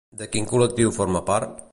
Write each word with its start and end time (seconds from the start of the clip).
De 0.19 0.27
quin 0.35 0.47
col·lectiu 0.53 0.93
forma 0.97 1.23
part? 1.29 1.61